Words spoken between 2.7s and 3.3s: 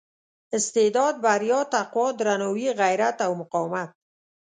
غیرت